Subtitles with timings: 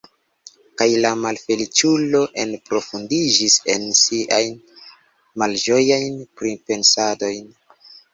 [0.81, 4.55] Kaj la malfeliĉulo enprofundiĝis en siajn
[5.43, 7.53] malĝojajn pripensadojn.